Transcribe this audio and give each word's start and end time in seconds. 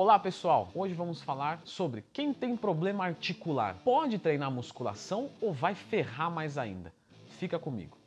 Olá 0.00 0.16
pessoal, 0.16 0.70
hoje 0.76 0.94
vamos 0.94 1.20
falar 1.20 1.60
sobre 1.64 2.04
quem 2.12 2.32
tem 2.32 2.56
problema 2.56 3.04
articular 3.04 3.74
pode 3.84 4.16
treinar 4.16 4.48
musculação 4.48 5.28
ou 5.40 5.52
vai 5.52 5.74
ferrar 5.74 6.30
mais 6.30 6.56
ainda. 6.56 6.94
Fica 7.26 7.58
comigo. 7.58 7.98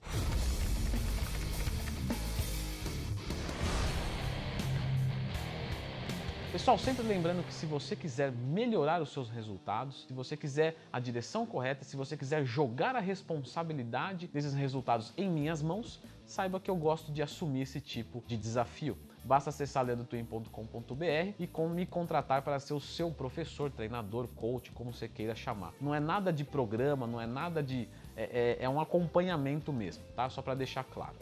Pessoal, 6.53 6.77
sempre 6.77 7.05
lembrando 7.05 7.45
que 7.45 7.53
se 7.53 7.65
você 7.65 7.93
quiser 7.93 8.31
melhorar 8.31 9.01
os 9.01 9.11
seus 9.11 9.29
resultados, 9.29 10.05
se 10.07 10.13
você 10.13 10.37
quiser 10.37 10.77
a 10.93 10.99
direção 11.01 11.45
correta, 11.45 11.83
se 11.83 11.97
você 11.97 12.15
quiser 12.15 12.45
jogar 12.45 12.95
a 12.95 13.01
responsabilidade 13.01 14.27
desses 14.27 14.53
resultados 14.53 15.11
em 15.17 15.29
minhas 15.29 15.61
mãos, 15.61 15.99
saiba 16.25 16.57
que 16.57 16.71
eu 16.71 16.75
gosto 16.77 17.11
de 17.11 17.21
assumir 17.21 17.63
esse 17.63 17.81
tipo 17.81 18.23
de 18.25 18.37
desafio. 18.37 18.97
Basta 19.23 19.49
acessar 19.49 19.85
leandrotwin.com.br 19.85 21.03
e 21.39 21.49
me 21.69 21.85
contratar 21.85 22.41
para 22.41 22.59
ser 22.59 22.73
o 22.73 22.79
seu 22.79 23.11
professor, 23.11 23.69
treinador, 23.69 24.27
coach, 24.29 24.71
como 24.71 24.91
você 24.91 25.07
queira 25.07 25.35
chamar. 25.35 25.73
Não 25.79 25.93
é 25.93 25.99
nada 25.99 26.33
de 26.33 26.43
programa, 26.43 27.05
não 27.05 27.21
é 27.21 27.27
nada 27.27 27.61
de. 27.61 27.87
É, 28.15 28.57
é, 28.59 28.65
é 28.65 28.69
um 28.69 28.79
acompanhamento 28.81 29.71
mesmo, 29.71 30.03
tá? 30.15 30.29
Só 30.29 30.41
para 30.41 30.55
deixar 30.55 30.83
claro. 30.83 31.15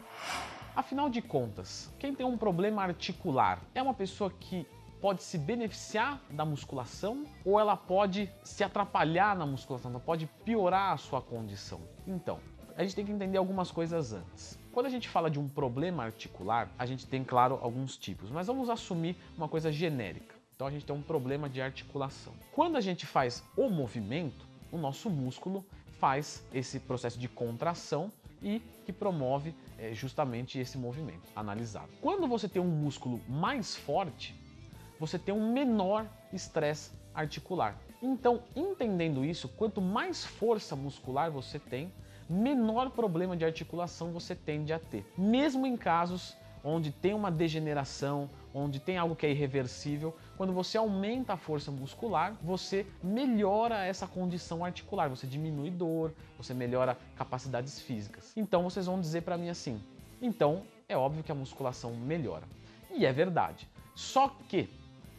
Afinal 0.74 1.10
de 1.10 1.20
contas, 1.20 1.92
quem 1.98 2.14
tem 2.14 2.24
um 2.24 2.38
problema 2.38 2.82
articular 2.82 3.60
é 3.74 3.82
uma 3.82 3.92
pessoa 3.92 4.30
que 4.30 4.66
pode 5.00 5.22
se 5.22 5.38
beneficiar 5.38 6.20
da 6.30 6.44
musculação 6.44 7.24
ou 7.44 7.58
ela 7.58 7.76
pode 7.76 8.30
se 8.44 8.62
atrapalhar 8.62 9.36
na 9.36 9.46
musculação, 9.46 9.90
ela 9.90 10.00
pode 10.00 10.26
piorar 10.44 10.92
a 10.92 10.96
sua 10.96 11.20
condição. 11.22 11.80
Então, 12.06 12.38
a 12.76 12.82
gente 12.82 12.94
tem 12.94 13.04
que 13.04 13.12
entender 13.12 13.38
algumas 13.38 13.70
coisas 13.70 14.12
antes. 14.12 14.59
Quando 14.72 14.86
a 14.86 14.90
gente 14.90 15.08
fala 15.08 15.28
de 15.28 15.38
um 15.38 15.48
problema 15.48 16.04
articular, 16.04 16.70
a 16.78 16.86
gente 16.86 17.04
tem, 17.04 17.24
claro, 17.24 17.58
alguns 17.60 17.96
tipos, 17.96 18.30
mas 18.30 18.46
vamos 18.46 18.70
assumir 18.70 19.16
uma 19.36 19.48
coisa 19.48 19.72
genérica. 19.72 20.36
Então 20.54 20.66
a 20.66 20.70
gente 20.70 20.84
tem 20.84 20.94
um 20.94 21.02
problema 21.02 21.48
de 21.48 21.60
articulação. 21.60 22.32
Quando 22.52 22.76
a 22.76 22.80
gente 22.80 23.04
faz 23.04 23.42
o 23.56 23.68
movimento, 23.68 24.46
o 24.70 24.78
nosso 24.78 25.10
músculo 25.10 25.64
faz 25.98 26.46
esse 26.54 26.78
processo 26.78 27.18
de 27.18 27.28
contração 27.28 28.12
e 28.42 28.60
que 28.86 28.92
promove 28.92 29.54
é, 29.76 29.92
justamente 29.92 30.58
esse 30.58 30.78
movimento 30.78 31.28
analisado. 31.34 31.88
Quando 32.00 32.28
você 32.28 32.48
tem 32.48 32.62
um 32.62 32.68
músculo 32.68 33.20
mais 33.28 33.74
forte, 33.74 34.34
você 35.00 35.18
tem 35.18 35.34
um 35.34 35.52
menor 35.52 36.06
estresse 36.32 36.92
articular. 37.12 37.76
Então, 38.00 38.42
entendendo 38.54 39.24
isso, 39.24 39.48
quanto 39.48 39.80
mais 39.80 40.24
força 40.24 40.76
muscular 40.76 41.30
você 41.30 41.58
tem, 41.58 41.92
menor 42.30 42.90
problema 42.90 43.36
de 43.36 43.44
articulação 43.44 44.12
você 44.12 44.34
tende 44.34 44.72
a 44.72 44.78
ter. 44.78 45.04
Mesmo 45.18 45.66
em 45.66 45.76
casos 45.76 46.36
onde 46.62 46.92
tem 46.92 47.14
uma 47.14 47.30
degeneração, 47.30 48.28
onde 48.54 48.78
tem 48.78 48.98
algo 48.98 49.16
que 49.16 49.26
é 49.26 49.30
irreversível, 49.30 50.14
quando 50.36 50.52
você 50.52 50.76
aumenta 50.76 51.32
a 51.32 51.36
força 51.36 51.70
muscular, 51.70 52.36
você 52.42 52.86
melhora 53.02 53.84
essa 53.84 54.06
condição 54.06 54.64
articular, 54.64 55.08
você 55.08 55.26
diminui 55.26 55.70
dor, 55.70 56.12
você 56.36 56.52
melhora 56.52 56.96
capacidades 57.16 57.80
físicas. 57.80 58.32
Então 58.36 58.62
vocês 58.62 58.86
vão 58.86 59.00
dizer 59.00 59.22
para 59.22 59.36
mim 59.36 59.48
assim: 59.48 59.80
então 60.20 60.62
é 60.88 60.96
óbvio 60.96 61.24
que 61.24 61.32
a 61.32 61.34
musculação 61.34 61.94
melhora. 61.94 62.44
E 62.90 63.06
é 63.06 63.12
verdade. 63.12 63.68
Só 63.94 64.28
que 64.48 64.68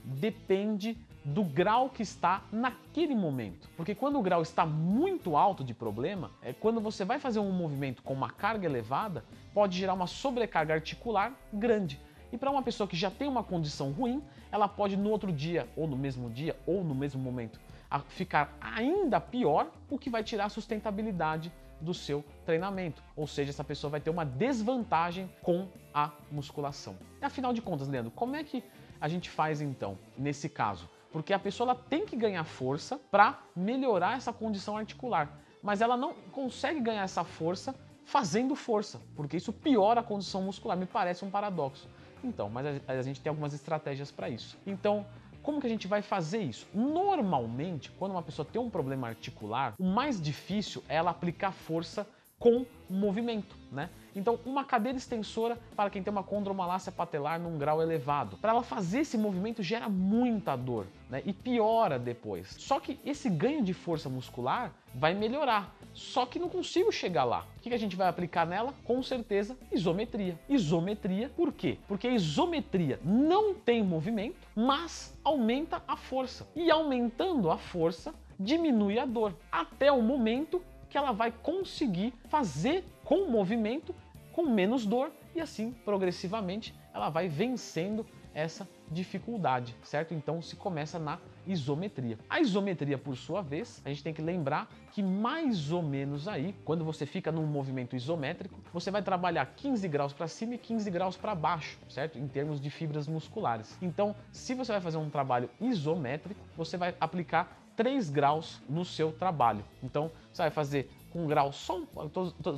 depende 0.04 0.98
do 1.24 1.44
grau 1.44 1.90
que 1.90 2.02
está 2.02 2.44
naquele 2.52 3.16
momento. 3.16 3.70
Porque 3.78 3.94
quando 3.94 4.18
o 4.18 4.22
grau 4.22 4.42
está 4.42 4.66
muito 4.66 5.38
alto 5.38 5.64
de 5.64 5.74
problema, 5.74 6.32
é 6.42 6.52
quando 6.52 6.82
você 6.82 7.06
vai 7.06 7.20
fazer 7.20 7.40
um 7.40 7.52
movimento 7.52 8.02
com 8.02 8.14
uma 8.14 8.30
carga 8.30 8.66
elevada, 8.66 9.24
pode 9.54 9.78
gerar 9.78 9.94
uma 9.94 10.08
sobrecarga 10.08 10.74
articular 10.74 11.34
grande. 11.54 12.00
E 12.32 12.38
para 12.38 12.50
uma 12.50 12.64
pessoa 12.64 12.88
que 12.88 12.96
já 12.96 13.12
tem 13.12 13.28
uma 13.28 13.44
condição 13.44 13.92
ruim, 13.92 14.24
ela 14.52 14.68
pode 14.68 14.96
no 14.96 15.10
outro 15.10 15.32
dia, 15.32 15.68
ou 15.76 15.86
no 15.86 15.98
mesmo 15.98 16.30
dia, 16.30 16.58
ou 16.66 16.84
no 16.84 16.96
mesmo 16.96 17.22
momento, 17.22 17.60
ficar 18.08 18.56
ainda 18.60 19.20
pior, 19.20 19.70
o 19.90 19.98
que 19.98 20.10
vai 20.10 20.24
tirar 20.24 20.46
a 20.46 20.50
sustentabilidade 20.50 21.52
do 21.82 21.94
seu 21.94 22.24
treinamento. 22.46 23.04
Ou 23.16 23.28
seja, 23.28 23.50
essa 23.50 23.64
pessoa 23.64 23.92
vai 23.92 24.00
ter 24.00 24.10
uma 24.10 24.24
desvantagem 24.24 25.30
com 25.42 25.68
a 25.94 26.12
musculação. 26.32 26.96
Afinal 27.22 27.52
de 27.52 27.62
contas, 27.62 27.88
Leandro, 27.88 28.12
como 28.12 28.36
é 28.36 28.44
que 28.44 28.64
a 29.02 29.08
gente 29.08 29.30
faz 29.30 29.60
então 29.60 29.98
nesse 30.18 30.48
caso? 30.48 30.88
Porque 31.12 31.34
a 31.34 31.40
pessoa 31.40 31.76
tem 31.76 32.06
que 32.06 32.16
ganhar 32.16 32.44
força 32.46 32.98
para 32.98 33.42
melhorar 33.54 34.16
essa 34.16 34.32
condição 34.32 34.78
articular, 34.78 35.42
mas 35.62 35.82
ela 35.82 35.98
não 35.98 36.14
consegue 36.32 36.80
ganhar 36.80 37.04
essa 37.04 37.24
força 37.24 37.76
fazendo 38.06 38.56
força, 38.56 39.02
porque 39.16 39.38
isso 39.38 39.52
piora 39.52 40.00
a 40.00 40.04
condição 40.04 40.42
muscular. 40.44 40.78
Me 40.78 40.86
parece 40.86 41.26
um 41.26 41.30
paradoxo. 41.30 41.90
Então, 42.24 42.50
mas 42.50 42.66
a, 42.88 42.94
a 42.94 43.02
gente 43.02 43.20
tem 43.20 43.30
algumas 43.30 43.54
estratégias 43.54 44.12
para 44.12 44.30
isso. 44.30 44.58
Então, 44.66 45.06
como 45.42 45.60
que 45.60 45.68
a 45.68 45.70
gente 45.70 45.88
vai 45.88 46.02
fazer 46.02 46.40
isso? 46.40 46.68
Normalmente, 46.74 47.92
quando 47.92 48.12
uma 48.12 48.22
pessoa 48.22 48.48
tem 48.50 48.62
um 48.62 48.70
problema 48.70 49.08
articular, 49.08 49.74
o 49.80 49.84
mais 49.84 50.22
difícil 50.22 50.84
é 50.88 50.96
ela 50.96 51.12
aplicar 51.12 51.52
força 51.52 52.08
com 52.42 52.66
movimento, 52.90 53.56
né? 53.72 53.88
Então, 54.16 54.38
uma 54.46 54.66
cadeira 54.66 54.98
extensora 54.98 55.58
para 55.76 55.90
quem 55.92 56.04
tem 56.04 56.12
uma 56.12 56.24
condromalácia 56.24 56.92
patelar 56.92 57.40
num 57.40 57.58
grau 57.58 57.82
elevado. 57.82 58.36
Para 58.38 58.52
ela 58.52 58.64
fazer 58.64 59.02
esse 59.02 59.18
movimento 59.18 59.64
gera 59.64 59.88
muita 59.88 60.56
dor, 60.56 60.88
né? 61.10 61.22
E 61.24 61.32
piora 61.32 62.00
depois. 62.00 62.56
Só 62.58 62.80
que 62.80 63.00
esse 63.06 63.30
ganho 63.30 63.64
de 63.64 63.74
força 63.74 64.10
muscular 64.10 64.74
vai 64.94 65.14
melhorar. 65.14 65.74
Só 65.94 66.26
que 66.26 66.40
não 66.40 66.50
consigo 66.50 66.92
chegar 66.92 67.24
lá. 67.24 67.46
O 67.58 67.62
que 67.62 67.74
a 67.74 67.78
gente 67.78 67.96
vai 67.96 68.08
aplicar 68.08 68.46
nela? 68.46 68.74
Com 68.84 69.04
certeza, 69.04 69.56
isometria. 69.72 70.38
Isometria, 70.50 71.30
por 71.30 71.54
quê? 71.54 71.78
Porque 71.88 72.08
a 72.08 72.12
isometria 72.12 73.00
não 73.04 73.54
tem 73.54 73.84
movimento, 73.84 74.48
mas 74.56 75.16
aumenta 75.24 75.82
a 75.88 75.96
força. 75.96 76.48
E 76.56 76.72
aumentando 76.72 77.52
a 77.52 77.58
força, 77.58 78.14
diminui 78.40 78.98
a 78.98 79.06
dor, 79.06 79.36
até 79.52 79.92
o 79.92 80.02
momento 80.02 80.62
que 80.92 80.98
ela 80.98 81.14
vai 81.14 81.32
conseguir 81.32 82.14
fazer 82.28 82.84
com 83.04 83.24
o 83.24 83.32
movimento 83.32 83.96
com 84.34 84.44
menos 84.44 84.86
dor 84.86 85.12
e 85.34 85.40
assim 85.40 85.72
progressivamente 85.86 86.76
ela 86.94 87.10
vai 87.10 87.28
vencendo 87.28 88.06
essa 88.34 88.68
dificuldade, 88.90 89.76
certo? 89.84 90.14
Então 90.14 90.42
se 90.42 90.56
começa 90.56 91.00
na 91.00 91.18
isometria. 91.48 92.18
A 92.30 92.40
isometria, 92.40 92.98
por 92.98 93.16
sua 93.16 93.42
vez, 93.42 93.82
a 93.84 93.90
gente 93.90 94.04
tem 94.04 94.14
que 94.14 94.22
lembrar 94.22 94.70
que 94.92 95.02
mais 95.02 95.72
ou 95.72 95.82
menos 95.82 96.28
aí, 96.28 96.54
quando 96.66 96.84
você 96.84 97.06
fica 97.06 97.32
num 97.32 97.46
movimento 97.46 97.96
isométrico, 97.96 98.60
você 98.74 98.92
vai 98.92 99.02
trabalhar 99.02 99.46
15 99.56 99.88
graus 99.88 100.14
para 100.14 100.28
cima 100.28 100.56
e 100.56 100.58
15 100.58 100.90
graus 100.92 101.18
para 101.18 101.34
baixo, 101.34 101.80
certo? 101.90 102.20
Em 102.20 102.28
termos 102.28 102.60
de 102.60 102.70
fibras 102.70 103.08
musculares. 103.08 103.78
Então, 103.82 104.16
se 104.32 104.54
você 104.54 104.74
vai 104.74 104.82
fazer 104.82 104.98
um 104.98 105.10
trabalho 105.10 105.50
isométrico, 105.60 106.40
você 106.56 106.78
vai 106.78 106.96
aplicar 107.00 107.58
3 107.82 108.12
graus 108.12 108.62
no 108.70 108.86
seu 108.86 109.12
trabalho. 109.12 109.66
Então, 109.82 110.12
você 110.32 110.44
vai 110.44 110.52
fazer 110.52 110.88
com 111.12 111.24
um 111.24 111.28
grau 111.28 111.52
só 111.52 111.78
um, 111.78 111.86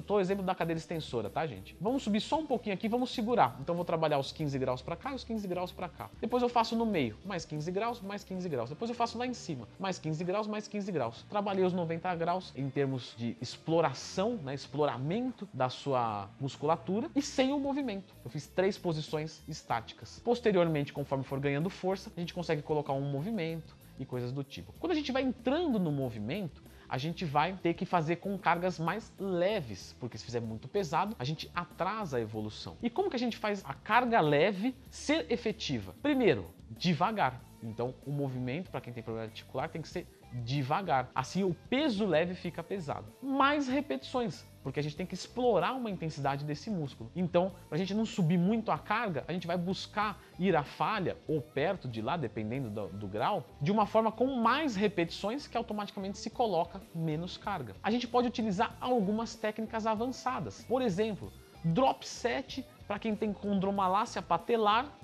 tô, 0.01 0.19
exemplo 0.19 0.44
da 0.44 0.53
cadeira 0.53 0.78
extensora, 0.78 1.29
tá, 1.29 1.47
gente? 1.47 1.75
Vamos 1.81 2.03
subir 2.03 2.22
só 2.22 2.38
um 2.38 2.45
pouquinho 2.45 2.75
aqui, 2.75 2.88
vamos 2.88 3.09
segurar. 3.09 3.57
Então 3.62 3.73
vou 3.73 3.83
trabalhar 3.83 4.19
os 4.19 4.33
15 4.33 4.59
graus 4.59 4.81
para 4.81 4.95
cá 4.97 5.12
e 5.12 5.16
os 5.16 5.23
15 5.23 5.47
graus 5.47 5.72
para 5.72 5.89
cá. 5.89 6.09
Depois 6.22 6.44
eu 6.44 6.50
faço 6.50 6.75
no 6.75 6.85
meio, 6.85 7.17
mais 7.25 7.45
15 7.45 7.72
graus, 7.72 8.01
mais 8.01 8.23
15 8.23 8.47
graus. 8.50 8.69
Depois 8.69 8.89
eu 8.89 8.95
faço 8.95 9.17
lá 9.17 9.25
em 9.25 9.33
cima, 9.33 9.67
mais 9.79 9.97
15 9.97 10.23
graus, 10.23 10.45
mais 10.45 10.67
15 10.67 10.91
graus. 10.91 11.25
Trabalhei 11.29 11.63
os 11.63 11.73
90 11.73 12.13
graus 12.16 12.53
em 12.53 12.69
termos 12.69 13.16
de 13.17 13.35
exploração, 13.41 14.35
né, 14.44 14.53
exploramento 14.53 15.47
da 15.53 15.69
sua 15.69 16.29
musculatura 16.39 17.09
e 17.16 17.22
sem 17.22 17.53
o 17.53 17.59
movimento. 17.59 18.13
Eu 18.23 18.29
fiz 18.29 18.45
três 18.45 18.78
posições 18.78 19.41
estáticas. 19.47 20.22
Posteriormente, 20.23 20.94
conforme 20.94 21.23
for 21.23 21.39
ganhando 21.39 21.69
força, 21.69 22.12
a 22.16 22.19
gente 22.19 22.33
consegue 22.33 22.62
colocar 22.62 22.94
um 22.94 23.01
movimento, 23.01 23.75
e 24.03 24.05
coisas 24.05 24.31
do 24.31 24.43
tipo. 24.43 24.73
Quando 24.79 24.91
a 24.91 24.95
gente 24.95 25.11
vai 25.11 25.23
entrando 25.23 25.79
no 25.79 25.91
movimento, 25.91 26.61
a 26.87 26.97
gente 26.97 27.25
vai 27.25 27.53
ter 27.53 27.73
que 27.73 27.85
fazer 27.85 28.17
com 28.17 28.37
cargas 28.37 28.77
mais 28.77 29.11
leves, 29.17 29.95
porque 29.99 30.17
se 30.17 30.23
fizer 30.23 30.41
muito 30.41 30.67
pesado, 30.67 31.15
a 31.17 31.23
gente 31.23 31.49
atrasa 31.55 32.17
a 32.17 32.21
evolução. 32.21 32.77
E 32.83 32.89
como 32.89 33.09
que 33.09 33.15
a 33.15 33.19
gente 33.19 33.35
faz 33.35 33.63
a 33.65 33.73
carga 33.73 34.21
leve 34.21 34.75
ser 34.91 35.25
efetiva? 35.31 35.95
Primeiro, 36.03 36.45
devagar. 36.69 37.41
Então, 37.63 37.94
o 38.06 38.12
movimento 38.12 38.69
para 38.69 38.81
quem 38.81 38.94
tem 38.94 39.04
problema 39.04 39.27
articular 39.27 39.69
tem 39.69 39.81
que 39.81 39.88
ser 39.88 40.07
devagar. 40.31 41.10
Assim, 41.13 41.44
o 41.44 41.54
peso 41.69 42.06
leve 42.06 42.36
fica 42.36 42.63
pesado. 42.63 43.12
Mais 43.21 43.68
repetições 43.68 44.45
porque 44.63 44.80
a 44.80 44.83
gente 44.83 44.95
tem 44.95 45.06
que 45.06 45.13
explorar 45.13 45.74
uma 45.74 45.92
intensidade 45.92 46.45
desse 46.45 46.69
músculo. 46.71 47.12
Então, 47.15 47.51
para 47.68 47.75
a 47.75 47.77
gente 47.77 47.94
não 47.94 48.06
subir 48.06 48.38
muito 48.38 48.71
a 48.71 48.80
carga, 48.80 49.24
a 49.27 49.33
gente 49.33 49.45
vai 49.45 49.57
buscar 49.57 50.18
ir 50.39 50.56
à 50.56 50.63
falha 50.63 51.18
ou 51.27 51.42
perto 51.42 51.88
de 51.88 52.01
lá, 52.01 52.15
dependendo 52.15 52.69
do, 52.69 52.88
do 52.88 53.07
grau, 53.07 53.45
de 53.62 53.71
uma 53.71 53.86
forma 53.86 54.12
com 54.12 54.25
mais 54.38 54.75
repetições 54.75 55.45
que 55.45 55.57
automaticamente 55.57 56.18
se 56.18 56.30
coloca 56.30 56.81
menos 56.95 57.36
carga. 57.38 57.75
A 57.83 57.92
gente 57.92 58.07
pode 58.07 58.27
utilizar 58.27 58.75
algumas 58.80 59.36
técnicas 59.36 59.86
avançadas. 59.86 60.63
Por 60.63 60.81
exemplo, 60.81 61.31
drop 61.63 62.07
set 62.07 62.66
para 62.88 62.98
quem 62.98 63.16
tem 63.16 63.33
condromalácia 63.33 64.21
patelar 64.21 64.98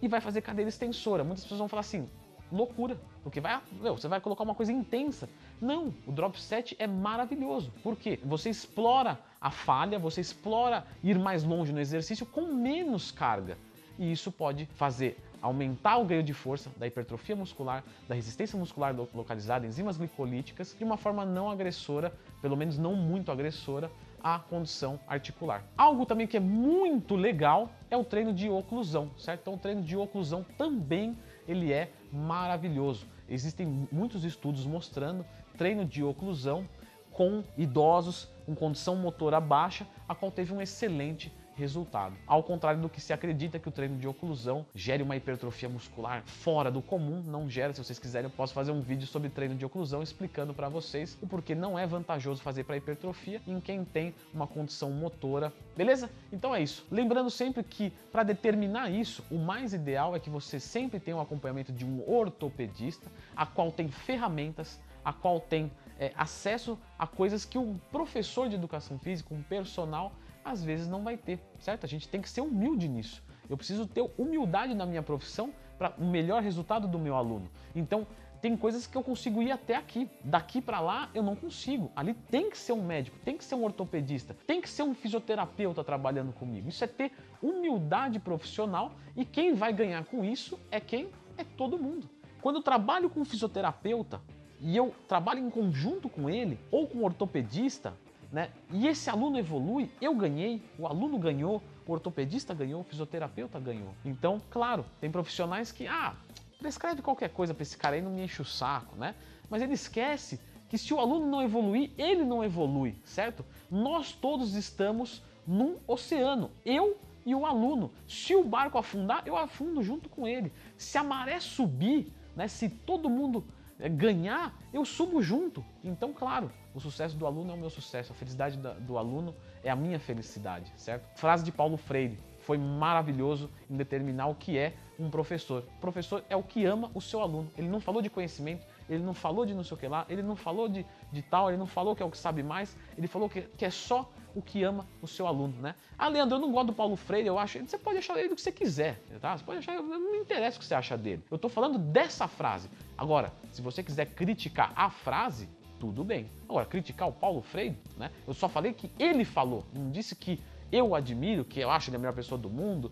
e 0.00 0.08
vai 0.08 0.20
fazer 0.20 0.40
cadeira 0.40 0.68
extensora. 0.68 1.24
Muitas 1.24 1.44
pessoas 1.44 1.58
vão 1.58 1.68
falar 1.68 1.80
assim: 1.80 2.08
loucura, 2.50 2.98
porque 3.22 3.40
vai, 3.40 3.60
meu, 3.80 3.96
você 3.96 4.08
vai 4.08 4.20
colocar 4.20 4.44
uma 4.44 4.54
coisa 4.54 4.72
intensa. 4.72 5.28
Não, 5.60 5.92
o 6.06 6.12
drop 6.12 6.40
set 6.40 6.76
é 6.78 6.86
maravilhoso. 6.86 7.72
Por 7.82 7.96
quê? 7.96 8.18
Você 8.24 8.50
explora 8.50 9.18
a 9.40 9.50
falha, 9.50 9.98
você 9.98 10.20
explora 10.20 10.86
ir 11.02 11.18
mais 11.18 11.42
longe 11.44 11.72
no 11.72 11.80
exercício 11.80 12.26
com 12.26 12.52
menos 12.52 13.10
carga. 13.10 13.56
E 13.98 14.12
isso 14.12 14.30
pode 14.30 14.66
fazer 14.74 15.18
aumentar 15.40 15.96
o 15.98 16.04
ganho 16.04 16.22
de 16.22 16.34
força, 16.34 16.70
da 16.76 16.86
hipertrofia 16.86 17.36
muscular, 17.36 17.82
da 18.08 18.14
resistência 18.14 18.58
muscular 18.58 18.94
localizada, 19.14 19.66
enzimas 19.66 19.96
glicolíticas, 19.96 20.74
de 20.76 20.84
uma 20.84 20.96
forma 20.96 21.24
não 21.24 21.50
agressora, 21.50 22.12
pelo 22.42 22.56
menos 22.56 22.76
não 22.76 22.94
muito 22.94 23.30
agressora, 23.30 23.90
à 24.26 24.40
condição 24.40 24.98
articular. 25.06 25.62
Algo 25.78 26.04
também 26.04 26.26
que 26.26 26.36
é 26.36 26.40
muito 26.40 27.14
legal 27.14 27.70
é 27.88 27.96
o 27.96 28.02
treino 28.02 28.34
de 28.34 28.50
oclusão, 28.50 29.12
certo? 29.16 29.42
Então 29.42 29.54
o 29.54 29.58
treino 29.58 29.82
de 29.82 29.96
oclusão 29.96 30.44
também 30.58 31.16
ele 31.46 31.72
é 31.72 31.92
maravilhoso. 32.12 33.06
Existem 33.28 33.86
muitos 33.92 34.24
estudos 34.24 34.66
mostrando 34.66 35.24
treino 35.56 35.84
de 35.84 36.02
oclusão 36.02 36.68
com 37.12 37.44
idosos 37.56 38.28
com 38.44 38.54
condição 38.54 38.96
motora 38.96 39.40
baixa, 39.40 39.86
a 40.08 40.14
qual 40.14 40.30
teve 40.30 40.52
um 40.52 40.60
excelente 40.60 41.32
resultado. 41.56 42.14
Ao 42.26 42.42
contrário 42.42 42.80
do 42.80 42.88
que 42.88 43.00
se 43.00 43.12
acredita 43.12 43.58
que 43.58 43.68
o 43.68 43.72
treino 43.72 43.96
de 43.96 44.06
oclusão 44.06 44.66
gere 44.74 45.02
uma 45.02 45.16
hipertrofia 45.16 45.68
muscular 45.68 46.22
fora 46.24 46.70
do 46.70 46.82
comum, 46.82 47.22
não 47.26 47.48
gera. 47.48 47.72
Se 47.72 47.82
vocês 47.82 47.98
quiserem, 47.98 48.30
eu 48.30 48.36
posso 48.36 48.52
fazer 48.52 48.72
um 48.72 48.80
vídeo 48.80 49.06
sobre 49.06 49.28
treino 49.28 49.54
de 49.54 49.64
oclusão 49.64 50.02
explicando 50.02 50.52
para 50.52 50.68
vocês 50.68 51.16
o 51.22 51.26
porquê 51.26 51.54
não 51.54 51.78
é 51.78 51.86
vantajoso 51.86 52.42
fazer 52.42 52.64
para 52.64 52.76
hipertrofia 52.76 53.40
em 53.46 53.60
quem 53.60 53.84
tem 53.84 54.14
uma 54.32 54.46
condição 54.46 54.90
motora. 54.90 55.52
Beleza? 55.76 56.10
Então 56.32 56.54
é 56.54 56.62
isso. 56.62 56.86
Lembrando 56.90 57.30
sempre 57.30 57.62
que 57.62 57.90
para 58.12 58.22
determinar 58.22 58.90
isso, 58.90 59.24
o 59.30 59.38
mais 59.38 59.72
ideal 59.72 60.14
é 60.14 60.20
que 60.20 60.30
você 60.30 60.60
sempre 60.60 61.00
tenha 61.00 61.16
um 61.16 61.20
acompanhamento 61.20 61.72
de 61.72 61.84
um 61.84 62.02
ortopedista, 62.08 63.10
a 63.34 63.46
qual 63.46 63.72
tem 63.72 63.88
ferramentas, 63.88 64.78
a 65.04 65.12
qual 65.12 65.40
tem 65.40 65.70
é, 65.98 66.12
acesso 66.16 66.78
a 66.98 67.06
coisas 67.06 67.44
que 67.44 67.56
um 67.56 67.78
professor 67.90 68.48
de 68.48 68.54
educação 68.54 68.98
física, 68.98 69.34
um 69.34 69.42
personal, 69.42 70.12
às 70.46 70.62
vezes 70.62 70.86
não 70.86 71.02
vai 71.02 71.16
ter, 71.16 71.40
certo? 71.58 71.84
A 71.84 71.88
gente 71.88 72.08
tem 72.08 72.22
que 72.22 72.30
ser 72.30 72.40
humilde 72.40 72.88
nisso. 72.88 73.22
Eu 73.50 73.56
preciso 73.56 73.86
ter 73.86 74.08
humildade 74.16 74.74
na 74.74 74.86
minha 74.86 75.02
profissão 75.02 75.52
para 75.76 75.92
o 75.98 76.06
melhor 76.06 76.42
resultado 76.42 76.86
do 76.86 76.98
meu 76.98 77.16
aluno. 77.16 77.50
Então, 77.74 78.06
tem 78.40 78.56
coisas 78.56 78.86
que 78.86 78.96
eu 78.96 79.02
consigo 79.02 79.42
ir 79.42 79.50
até 79.50 79.74
aqui. 79.74 80.08
Daqui 80.22 80.60
para 80.60 80.78
lá 80.78 81.10
eu 81.12 81.22
não 81.22 81.34
consigo. 81.34 81.90
Ali 81.96 82.14
tem 82.14 82.48
que 82.48 82.56
ser 82.56 82.72
um 82.72 82.82
médico, 82.82 83.18
tem 83.24 83.36
que 83.36 83.44
ser 83.44 83.56
um 83.56 83.64
ortopedista, 83.64 84.36
tem 84.46 84.60
que 84.60 84.68
ser 84.68 84.84
um 84.84 84.94
fisioterapeuta 84.94 85.82
trabalhando 85.82 86.32
comigo. 86.32 86.68
Isso 86.68 86.84
é 86.84 86.86
ter 86.86 87.12
humildade 87.42 88.20
profissional 88.20 88.92
e 89.16 89.24
quem 89.24 89.54
vai 89.54 89.72
ganhar 89.72 90.04
com 90.04 90.24
isso 90.24 90.58
é 90.70 90.78
quem? 90.78 91.08
É 91.36 91.42
todo 91.42 91.78
mundo. 91.78 92.08
Quando 92.40 92.56
eu 92.56 92.62
trabalho 92.62 93.10
com 93.10 93.20
um 93.20 93.24
fisioterapeuta 93.24 94.20
e 94.60 94.76
eu 94.76 94.94
trabalho 95.08 95.40
em 95.40 95.50
conjunto 95.50 96.08
com 96.08 96.30
ele 96.30 96.58
ou 96.70 96.86
com 96.86 96.98
um 96.98 97.04
ortopedista, 97.04 97.94
né? 98.32 98.50
E 98.72 98.86
esse 98.86 99.08
aluno 99.08 99.38
evolui, 99.38 99.90
eu 100.00 100.14
ganhei, 100.14 100.62
o 100.78 100.86
aluno 100.86 101.18
ganhou, 101.18 101.62
o 101.86 101.92
ortopedista 101.92 102.52
ganhou, 102.54 102.80
o 102.80 102.84
fisioterapeuta 102.84 103.58
ganhou. 103.60 103.94
Então, 104.04 104.40
claro, 104.50 104.84
tem 105.00 105.10
profissionais 105.10 105.72
que, 105.72 105.86
ah, 105.86 106.14
prescreve 106.58 107.02
qualquer 107.02 107.30
coisa 107.30 107.54
para 107.54 107.62
esse 107.62 107.76
cara 107.76 107.96
aí, 107.96 108.02
não 108.02 108.10
me 108.10 108.22
enche 108.22 108.42
o 108.42 108.44
saco, 108.44 108.96
né? 108.96 109.14
Mas 109.48 109.62
ele 109.62 109.74
esquece 109.74 110.40
que 110.68 110.76
se 110.76 110.92
o 110.92 110.98
aluno 110.98 111.26
não 111.26 111.42
evoluir, 111.42 111.90
ele 111.96 112.24
não 112.24 112.42
evolui, 112.42 112.96
certo? 113.04 113.44
Nós 113.70 114.12
todos 114.12 114.54
estamos 114.54 115.22
num 115.46 115.76
oceano, 115.86 116.50
eu 116.64 116.98
e 117.24 117.34
o 117.34 117.46
aluno. 117.46 117.92
Se 118.08 118.34
o 118.34 118.42
barco 118.42 118.78
afundar, 118.78 119.22
eu 119.26 119.36
afundo 119.36 119.82
junto 119.82 120.08
com 120.08 120.26
ele. 120.26 120.52
Se 120.76 120.98
a 120.98 121.04
maré 121.04 121.38
subir, 121.40 122.12
né, 122.34 122.48
se 122.48 122.68
todo 122.68 123.08
mundo 123.08 123.44
ganhar, 123.78 124.54
eu 124.72 124.84
subo 124.84 125.22
junto. 125.22 125.64
Então, 125.84 126.12
claro, 126.12 126.50
o 126.74 126.80
sucesso 126.80 127.16
do 127.16 127.26
aluno 127.26 127.50
é 127.50 127.54
o 127.54 127.58
meu 127.58 127.70
sucesso, 127.70 128.12
a 128.12 128.14
felicidade 128.14 128.56
do 128.56 128.98
aluno 128.98 129.34
é 129.62 129.70
a 129.70 129.76
minha 129.76 129.98
felicidade, 129.98 130.72
certo? 130.76 131.06
Frase 131.18 131.44
de 131.44 131.52
Paulo 131.52 131.76
Freire, 131.76 132.18
foi 132.40 132.56
maravilhoso 132.56 133.50
em 133.68 133.76
determinar 133.76 134.28
o 134.28 134.34
que 134.34 134.56
é 134.56 134.74
um 134.98 135.10
professor. 135.10 135.64
O 135.76 135.80
professor 135.80 136.24
é 136.30 136.36
o 136.36 136.42
que 136.42 136.64
ama 136.64 136.90
o 136.94 137.00
seu 137.00 137.20
aluno. 137.20 137.50
Ele 137.58 137.68
não 137.68 137.80
falou 137.80 138.00
de 138.00 138.08
conhecimento, 138.08 138.64
ele 138.88 139.02
não 139.02 139.12
falou 139.12 139.44
de 139.44 139.52
não 139.52 139.64
sei 139.64 139.76
o 139.76 139.80
que 139.80 139.88
lá, 139.88 140.06
ele 140.08 140.22
não 140.22 140.36
falou 140.36 140.68
de, 140.68 140.86
de 141.12 141.22
tal, 141.22 141.48
ele 141.50 141.58
não 141.58 141.66
falou 141.66 141.96
que 141.96 142.02
é 142.02 142.06
o 142.06 142.10
que 142.10 142.16
sabe 142.16 142.42
mais, 142.42 142.76
ele 142.96 143.08
falou 143.08 143.28
que, 143.28 143.42
que 143.42 143.64
é 143.64 143.70
só 143.70 144.10
o 144.36 144.42
que 144.42 144.62
ama 144.62 144.86
o 145.00 145.08
seu 145.08 145.26
aluno, 145.26 145.60
né? 145.62 145.74
Ah, 145.98 146.08
Leandro, 146.08 146.36
eu 146.36 146.40
não 146.40 146.52
gosto 146.52 146.66
do 146.66 146.72
Paulo 146.74 146.94
Freire, 146.94 147.26
eu 147.26 147.38
acho. 147.38 147.58
Você 147.58 147.78
pode 147.78 147.96
achar 147.96 148.18
ele 148.18 148.28
do 148.28 148.36
que 148.36 148.42
você 148.42 148.52
quiser, 148.52 149.02
tá? 149.18 149.36
Você 149.36 149.42
pode 149.42 149.58
achar, 149.60 149.82
não 149.82 150.12
me 150.12 150.18
interessa 150.18 150.58
o 150.58 150.60
que 150.60 150.66
você 150.66 150.74
acha 150.74 150.96
dele. 150.96 151.24
Eu 151.30 151.38
tô 151.38 151.48
falando 151.48 151.78
dessa 151.78 152.28
frase. 152.28 152.68
Agora, 152.98 153.32
se 153.50 153.62
você 153.62 153.82
quiser 153.82 154.04
criticar 154.06 154.72
a 154.76 154.90
frase, 154.90 155.48
tudo 155.80 156.04
bem. 156.04 156.30
Agora, 156.46 156.66
criticar 156.66 157.08
o 157.08 157.12
Paulo 157.12 157.40
Freire, 157.40 157.78
né? 157.96 158.10
Eu 158.26 158.34
só 158.34 158.46
falei 158.46 158.74
que 158.74 158.90
ele 158.98 159.24
falou, 159.24 159.64
não 159.72 159.90
disse 159.90 160.14
que 160.14 160.38
eu 160.70 160.94
admiro, 160.94 161.44
que 161.44 161.60
eu 161.60 161.70
acho 161.70 161.90
ele 161.90 161.96
a 161.96 161.98
melhor 161.98 162.14
pessoa 162.14 162.38
do 162.38 162.50
mundo, 162.50 162.90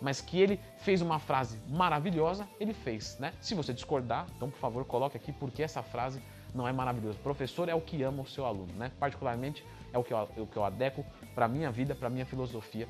mas 0.00 0.20
que 0.20 0.40
ele 0.40 0.60
fez 0.78 1.00
uma 1.00 1.18
frase 1.18 1.58
maravilhosa, 1.68 2.48
ele 2.58 2.74
fez, 2.74 3.18
né? 3.18 3.32
Se 3.40 3.54
você 3.54 3.72
discordar, 3.72 4.26
então 4.36 4.50
por 4.50 4.58
favor 4.58 4.84
coloque 4.84 5.16
aqui 5.16 5.32
porque 5.32 5.62
essa 5.62 5.82
frase 5.82 6.20
não 6.54 6.66
é 6.66 6.72
maravilhosa. 6.72 7.18
professor 7.22 7.68
é 7.68 7.74
o 7.74 7.80
que 7.80 8.02
ama 8.02 8.22
o 8.22 8.26
seu 8.26 8.44
aluno, 8.44 8.72
né? 8.74 8.90
Particularmente 8.98 9.64
é 9.92 9.98
o 9.98 10.04
que 10.04 10.12
eu, 10.12 10.28
o 10.36 10.46
que 10.46 10.56
eu 10.56 10.64
adequo 10.64 11.04
para 11.34 11.48
minha 11.48 11.70
vida, 11.70 11.94
para 11.94 12.10
minha 12.10 12.26
filosofia 12.26 12.88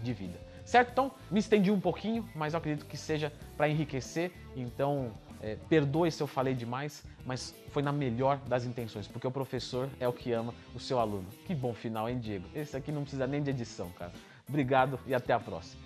de 0.00 0.12
vida. 0.12 0.38
Certo? 0.64 0.90
Então, 0.92 1.10
me 1.30 1.40
estendi 1.40 1.70
um 1.70 1.80
pouquinho, 1.80 2.28
mas 2.34 2.52
eu 2.52 2.58
acredito 2.58 2.84
que 2.84 2.96
seja 2.96 3.32
para 3.56 3.68
enriquecer. 3.68 4.30
Então, 4.54 5.12
é, 5.42 5.56
perdoe 5.68 6.10
se 6.10 6.22
eu 6.22 6.26
falei 6.26 6.54
demais, 6.54 7.04
mas 7.24 7.54
foi 7.70 7.82
na 7.82 7.92
melhor 7.92 8.38
das 8.46 8.64
intenções, 8.64 9.06
porque 9.06 9.26
o 9.26 9.30
professor 9.30 9.88
é 10.00 10.08
o 10.08 10.12
que 10.12 10.32
ama 10.32 10.54
o 10.74 10.80
seu 10.80 10.98
aluno. 10.98 11.26
Que 11.46 11.54
bom 11.54 11.74
final, 11.74 12.08
hein, 12.08 12.18
Diego? 12.18 12.46
Esse 12.54 12.76
aqui 12.76 12.90
não 12.90 13.02
precisa 13.02 13.26
nem 13.26 13.42
de 13.42 13.50
edição, 13.50 13.90
cara. 13.90 14.12
Obrigado 14.48 14.98
e 15.06 15.14
até 15.14 15.32
a 15.32 15.38
próxima. 15.40 15.82